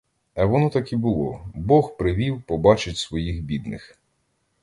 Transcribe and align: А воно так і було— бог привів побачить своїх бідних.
А 0.35 0.45
воно 0.45 0.69
так 0.69 0.93
і 0.93 0.95
було— 0.95 1.45
бог 1.55 1.97
привів 1.97 2.41
побачить 2.47 2.97
своїх 2.97 3.43
бідних. 3.43 3.97